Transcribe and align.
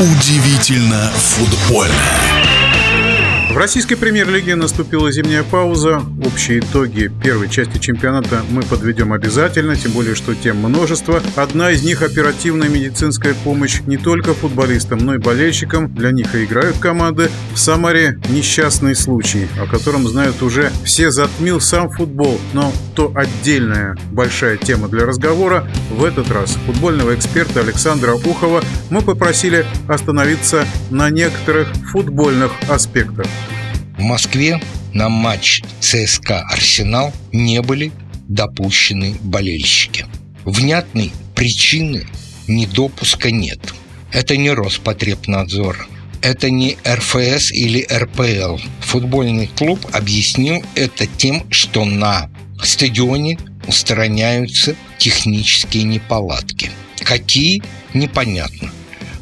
Удивительно 0.00 1.10
футбольно. 1.10 2.37
В 3.58 3.60
российской 3.60 3.96
премьер-лиге 3.96 4.54
наступила 4.54 5.10
зимняя 5.10 5.42
пауза. 5.42 6.00
Общие 6.24 6.60
итоги 6.60 7.10
первой 7.24 7.48
части 7.48 7.78
чемпионата 7.78 8.44
мы 8.50 8.62
подведем 8.62 9.12
обязательно, 9.12 9.74
тем 9.74 9.90
более, 9.90 10.14
что 10.14 10.32
тем 10.36 10.58
множество. 10.58 11.20
Одна 11.34 11.72
из 11.72 11.82
них– 11.82 12.02
оперативная 12.02 12.68
медицинская 12.68 13.34
помощь 13.42 13.80
не 13.84 13.96
только 13.96 14.32
футболистам, 14.32 15.00
но 15.00 15.16
и 15.16 15.18
болельщикам. 15.18 15.92
Для 15.92 16.12
них 16.12 16.36
и 16.36 16.44
играют 16.44 16.78
команды. 16.78 17.30
В 17.52 17.58
Самаре 17.58 18.20
несчастный 18.28 18.94
случай, 18.94 19.48
о 19.60 19.66
котором 19.66 20.06
знают 20.06 20.40
уже 20.40 20.70
все, 20.84 21.10
затмил 21.10 21.60
сам 21.60 21.90
футбол. 21.90 22.40
Но 22.52 22.72
то 22.94 23.10
отдельная 23.16 23.96
большая 24.12 24.56
тема 24.56 24.86
для 24.86 25.04
разговора. 25.04 25.66
В 25.90 26.04
этот 26.04 26.30
раз 26.30 26.56
футбольного 26.64 27.12
эксперта 27.12 27.58
Александра 27.58 28.12
Ухова 28.12 28.62
мы 28.88 29.02
попросили 29.02 29.66
остановиться 29.88 30.64
на 30.90 31.10
некоторых 31.10 31.66
футбольных 31.90 32.52
аспектах. 32.68 33.26
В 33.98 34.02
Москве 34.02 34.60
на 34.94 35.08
матч 35.08 35.60
ЦСКА 35.80 36.42
«Арсенал» 36.42 37.12
не 37.32 37.60
были 37.62 37.90
допущены 38.28 39.16
болельщики. 39.22 40.06
Внятной 40.44 41.10
причины 41.34 42.06
недопуска 42.46 43.32
нет. 43.32 43.58
Это 44.12 44.36
не 44.36 44.50
Роспотребнадзор, 44.50 45.88
это 46.22 46.48
не 46.48 46.76
РФС 46.86 47.50
или 47.50 47.84
РПЛ. 47.92 48.58
Футбольный 48.82 49.48
клуб 49.48 49.84
объяснил 49.92 50.62
это 50.76 51.06
тем, 51.06 51.50
что 51.50 51.84
на 51.84 52.30
стадионе 52.62 53.36
устраняются 53.66 54.76
технические 54.98 55.82
неполадки. 55.82 56.70
Какие? 57.02 57.64
Непонятно. 57.94 58.70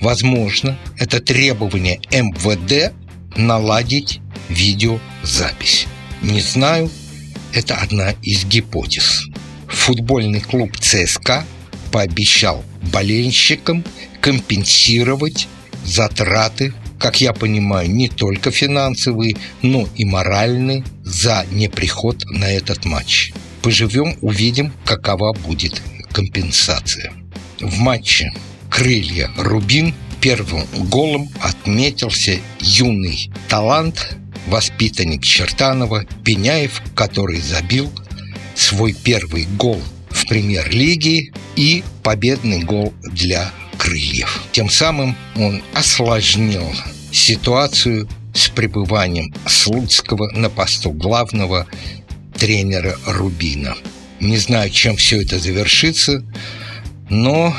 Возможно, 0.00 0.78
это 0.96 1.20
требование 1.20 2.00
МВД 2.12 2.94
наладить 3.36 4.20
видеозапись. 4.50 5.86
Не 6.22 6.40
знаю, 6.40 6.90
это 7.52 7.76
одна 7.76 8.10
из 8.22 8.44
гипотез. 8.44 9.24
Футбольный 9.68 10.40
клуб 10.40 10.76
ЦСКА 10.76 11.44
пообещал 11.92 12.64
болельщикам 12.92 13.84
компенсировать 14.20 15.48
затраты, 15.84 16.74
как 16.98 17.20
я 17.20 17.32
понимаю, 17.32 17.90
не 17.90 18.08
только 18.08 18.50
финансовые, 18.50 19.36
но 19.62 19.88
и 19.96 20.04
моральные 20.04 20.84
за 21.02 21.46
неприход 21.50 22.24
на 22.26 22.50
этот 22.50 22.84
матч. 22.84 23.32
Поживем, 23.62 24.16
увидим, 24.20 24.72
какова 24.84 25.32
будет 25.32 25.80
компенсация. 26.12 27.12
В 27.60 27.78
матче 27.78 28.32
«Крылья 28.68 29.30
Рубин» 29.36 29.94
первым 30.20 30.64
голом 30.90 31.28
отметился 31.40 32.38
юный 32.60 33.30
талант 33.48 34.16
воспитанник 34.50 35.24
Чертанова 35.24 36.04
Пеняев, 36.24 36.82
который 36.94 37.40
забил 37.40 37.90
свой 38.54 38.92
первый 38.92 39.46
гол 39.56 39.80
в 40.10 40.26
премьер-лиге 40.28 41.32
и 41.56 41.82
победный 42.02 42.62
гол 42.62 42.92
для 43.02 43.50
крыльев. 43.78 44.42
Тем 44.52 44.68
самым 44.68 45.16
он 45.36 45.62
осложнил 45.72 46.66
ситуацию 47.12 48.08
с 48.34 48.48
пребыванием 48.48 49.32
Слуцкого 49.46 50.30
на 50.32 50.50
посту 50.50 50.90
главного 50.90 51.66
тренера 52.38 52.98
Рубина. 53.06 53.76
Не 54.20 54.36
знаю, 54.36 54.70
чем 54.70 54.96
все 54.96 55.22
это 55.22 55.38
завершится, 55.38 56.22
но 57.08 57.54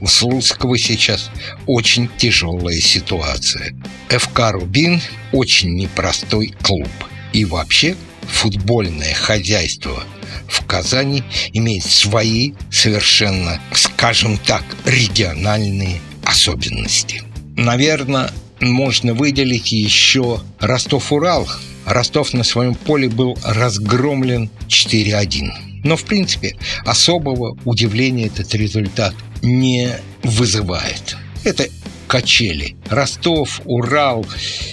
у 0.00 0.06
Слуцкого 0.06 0.78
сейчас 0.78 1.30
очень 1.66 2.08
тяжелая 2.16 2.80
ситуация. 2.80 3.74
ФК 4.08 4.52
«Рубин» 4.52 5.00
очень 5.32 5.74
непростой 5.74 6.54
клуб. 6.62 6.88
И 7.32 7.44
вообще 7.44 7.96
футбольное 8.22 9.14
хозяйство 9.14 10.02
в 10.48 10.64
Казани 10.66 11.22
имеет 11.52 11.84
свои 11.84 12.52
совершенно, 12.70 13.60
скажем 13.74 14.38
так, 14.38 14.64
региональные 14.84 16.00
особенности. 16.24 17.22
Наверное, 17.56 18.30
можно 18.60 19.14
выделить 19.14 19.72
еще 19.72 20.40
Ростов-Урал. 20.60 21.48
Ростов 21.84 22.32
на 22.32 22.42
своем 22.42 22.74
поле 22.74 23.08
был 23.08 23.38
разгромлен 23.44 24.50
4-1. 24.68 25.82
Но, 25.84 25.96
в 25.96 26.04
принципе, 26.04 26.56
особого 26.84 27.56
удивления 27.64 28.26
этот 28.26 28.54
результат 28.54 29.14
не 29.42 29.90
вызывает. 30.22 31.16
Это 31.44 31.68
качели. 32.06 32.76
Ростов, 32.88 33.60
Урал, 33.64 34.26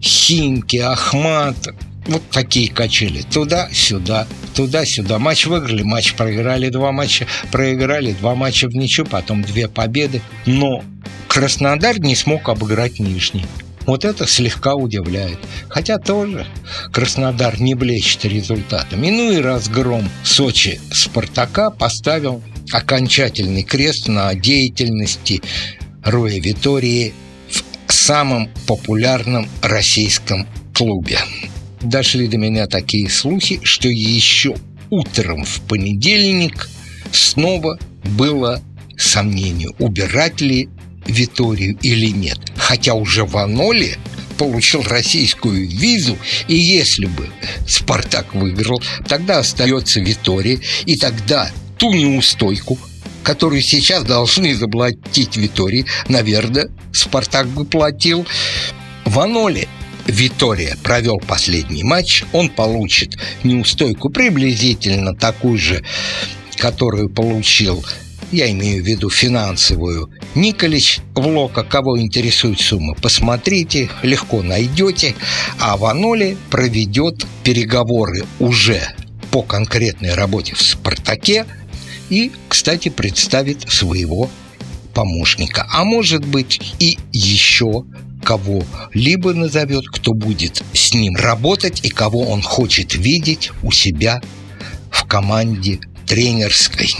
Химки, 0.00 0.78
Ахмат. 0.78 1.56
Вот 2.06 2.22
такие 2.30 2.70
качели. 2.70 3.22
Туда-сюда, 3.22 4.26
туда-сюда. 4.54 5.18
Матч 5.18 5.46
выиграли, 5.46 5.82
матч 5.82 6.14
проиграли, 6.14 6.68
два 6.68 6.92
матча 6.92 7.26
проиграли, 7.50 8.12
два 8.12 8.34
матча 8.34 8.68
в 8.68 8.74
ничью, 8.76 9.06
потом 9.06 9.42
две 9.42 9.68
победы. 9.68 10.22
Но 10.46 10.84
Краснодар 11.28 11.98
не 11.98 12.14
смог 12.14 12.48
обыграть 12.48 13.00
Нижний. 13.00 13.44
Вот 13.86 14.04
это 14.04 14.26
слегка 14.26 14.74
удивляет. 14.74 15.38
Хотя 15.68 15.98
тоже 15.98 16.46
Краснодар 16.92 17.60
не 17.60 17.74
блещет 17.74 18.24
результатами. 18.24 19.10
Ну 19.10 19.32
и 19.32 19.40
разгром 19.40 20.08
Сочи 20.24 20.80
Спартака 20.92 21.70
поставил 21.70 22.42
окончательный 22.72 23.62
крест 23.62 24.08
на 24.08 24.34
деятельности 24.34 25.40
Роя 26.06 26.38
Витории 26.40 27.12
в 27.88 27.92
самом 27.92 28.48
популярном 28.68 29.48
российском 29.60 30.46
клубе. 30.72 31.18
Дошли 31.80 32.28
до 32.28 32.36
меня 32.36 32.68
такие 32.68 33.10
слухи, 33.10 33.58
что 33.64 33.88
еще 33.88 34.54
утром 34.88 35.44
в 35.44 35.60
понедельник 35.62 36.68
снова 37.10 37.80
было 38.04 38.62
сомнение, 38.96 39.70
убирать 39.80 40.40
ли 40.40 40.68
Виторию 41.06 41.76
или 41.82 42.06
нет. 42.06 42.38
Хотя 42.56 42.94
уже 42.94 43.24
в 43.24 43.36
Аноле 43.36 43.98
получил 44.38 44.82
российскую 44.82 45.68
визу, 45.68 46.16
и 46.46 46.54
если 46.54 47.06
бы 47.06 47.28
Спартак 47.66 48.32
выиграл, 48.32 48.80
тогда 49.08 49.40
остается 49.40 49.98
Витория, 49.98 50.60
и 50.84 50.96
тогда 50.96 51.50
ту 51.78 51.92
неустойку, 51.92 52.78
которую 53.26 53.60
сейчас 53.60 54.04
должны 54.04 54.54
заплатить 54.54 55.36
Витории, 55.36 55.84
наверное, 56.08 56.68
Спартак 56.92 57.48
бы 57.48 57.64
платил. 57.64 58.24
В 59.04 59.18
Аноле. 59.18 59.68
Витория 60.06 60.76
провел 60.84 61.18
последний 61.18 61.82
матч, 61.82 62.22
он 62.32 62.48
получит 62.48 63.18
неустойку 63.42 64.08
приблизительно 64.08 65.16
такую 65.16 65.58
же, 65.58 65.82
которую 66.56 67.10
получил 67.10 67.84
я 68.32 68.50
имею 68.50 68.82
в 68.82 68.86
виду 68.86 69.08
финансовую, 69.08 70.10
Николич. 70.34 71.00
В 71.14 71.48
кого 71.48 71.98
интересует 72.00 72.60
сумма, 72.60 72.94
посмотрите, 72.94 73.88
легко 74.02 74.42
найдете, 74.42 75.14
а 75.60 75.76
Ваноли 75.76 76.36
проведет 76.50 77.24
переговоры 77.44 78.24
уже 78.38 78.82
по 79.30 79.42
конкретной 79.42 80.14
работе 80.14 80.54
в 80.54 80.62
«Спартаке» 80.62 81.46
и, 82.10 82.32
кстати, 82.48 82.88
представит 82.88 83.70
своего 83.70 84.30
помощника. 84.94 85.66
А 85.70 85.84
может 85.84 86.24
быть 86.24 86.60
и 86.78 86.98
еще 87.12 87.84
кого-либо 88.24 89.34
назовет, 89.34 89.86
кто 89.88 90.12
будет 90.12 90.62
с 90.72 90.94
ним 90.94 91.16
работать 91.16 91.84
и 91.84 91.90
кого 91.90 92.28
он 92.28 92.42
хочет 92.42 92.94
видеть 92.94 93.50
у 93.62 93.70
себя 93.70 94.20
в 94.90 95.04
команде 95.04 95.80
тренерской. 96.06 96.90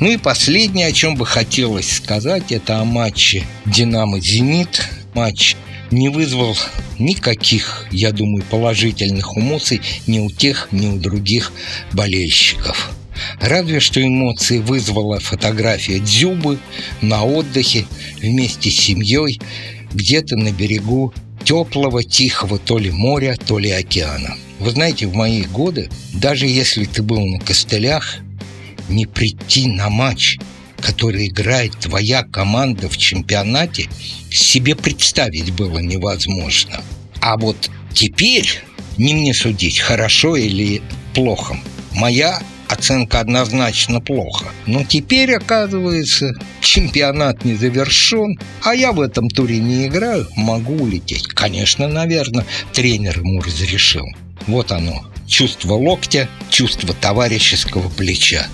Ну 0.00 0.10
и 0.10 0.16
последнее, 0.16 0.88
о 0.88 0.92
чем 0.92 1.14
бы 1.16 1.24
хотелось 1.24 1.96
сказать, 1.96 2.52
это 2.52 2.80
о 2.80 2.84
матче 2.84 3.44
«Динамо-Зенит». 3.64 4.82
Матч 5.14 5.56
не 5.90 6.08
вызвал 6.08 6.56
никаких, 6.98 7.86
я 7.90 8.10
думаю, 8.10 8.44
положительных 8.50 9.36
эмоций 9.36 9.80
ни 10.06 10.18
у 10.18 10.30
тех, 10.30 10.68
ни 10.72 10.88
у 10.88 10.96
других 10.96 11.52
болельщиков. 11.92 12.90
Разве 13.40 13.80
что 13.80 14.02
эмоции 14.02 14.58
вызвала 14.58 15.20
фотография 15.20 15.98
Дзюбы 15.98 16.58
на 17.00 17.24
отдыхе 17.24 17.86
вместе 18.20 18.70
с 18.70 18.76
семьей 18.76 19.40
где-то 19.92 20.36
на 20.36 20.52
берегу 20.52 21.12
теплого, 21.44 22.02
тихого 22.02 22.58
то 22.58 22.78
ли 22.78 22.90
моря, 22.90 23.36
то 23.46 23.58
ли 23.58 23.70
океана. 23.70 24.36
Вы 24.60 24.70
знаете, 24.70 25.06
в 25.06 25.14
мои 25.14 25.42
годы, 25.42 25.90
даже 26.12 26.46
если 26.46 26.84
ты 26.84 27.02
был 27.02 27.20
на 27.20 27.38
костылях, 27.38 28.16
не 28.88 29.06
прийти 29.06 29.66
на 29.66 29.90
матч, 29.90 30.38
который 30.80 31.28
играет 31.28 31.78
твоя 31.78 32.22
команда 32.22 32.88
в 32.88 32.96
чемпионате, 32.96 33.88
себе 34.30 34.74
представить 34.74 35.52
было 35.52 35.78
невозможно. 35.78 36.82
А 37.20 37.36
вот 37.36 37.70
теперь 37.92 38.62
не 38.96 39.14
мне 39.14 39.34
судить, 39.34 39.78
хорошо 39.78 40.36
или 40.36 40.82
плохо. 41.14 41.56
Моя 41.92 42.40
оценка 42.74 43.20
однозначно 43.20 44.00
плохо. 44.00 44.46
Но 44.66 44.84
теперь, 44.84 45.34
оказывается, 45.34 46.34
чемпионат 46.60 47.44
не 47.44 47.54
завершен, 47.54 48.38
а 48.62 48.74
я 48.74 48.92
в 48.92 49.00
этом 49.00 49.28
туре 49.28 49.58
не 49.58 49.86
играю, 49.86 50.28
могу 50.36 50.74
улететь. 50.74 51.26
Конечно, 51.28 51.88
наверное, 51.88 52.44
тренер 52.72 53.20
ему 53.20 53.40
разрешил. 53.40 54.04
Вот 54.46 54.72
оно, 54.72 55.04
чувство 55.26 55.74
локтя, 55.74 56.28
чувство 56.50 56.94
товарищеского 56.94 57.88
плеча. 57.88 58.46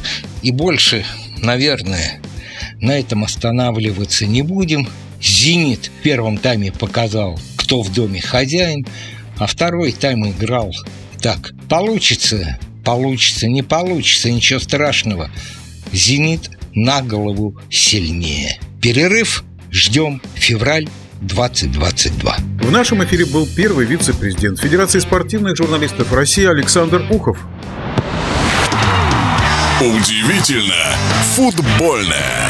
И 0.43 0.52
больше, 0.52 1.05
наверное, 1.38 2.20
на 2.81 2.99
этом 2.99 3.25
останавливаться 3.25 4.26
не 4.26 4.43
будем. 4.43 4.88
«Зенит» 5.22 5.90
в 5.99 6.02
первом 6.02 6.38
тайме 6.38 6.72
показал, 6.72 7.38
кто 7.56 7.82
в 7.82 7.93
доме 7.93 8.22
хозяин, 8.22 8.87
а 9.37 9.46
второй 9.46 9.93
тайм 9.93 10.26
играл 10.31 10.72
так. 11.20 11.52
Получится, 11.69 12.58
получится, 12.85 13.47
не 13.47 13.62
получится, 13.62 14.31
ничего 14.31 14.61
страшного. 14.61 15.31
«Зенит» 15.93 16.50
на 16.75 17.03
голову 17.03 17.59
сильнее. 17.69 18.61
Перерыв 18.81 19.44
ждем 19.71 20.23
февраль 20.35 20.88
2022. 21.21 22.37
В 22.62 22.71
нашем 22.71 23.05
эфире 23.05 23.27
был 23.27 23.47
первый 23.47 23.85
вице-президент 23.87 24.59
Федерации 24.59 25.00
спортивных 25.00 25.56
журналистов 25.56 26.12
России 26.12 26.47
Александр 26.47 27.05
Ухов. 27.11 27.38
Удивительно 29.81 30.94
футбольное. 31.35 32.49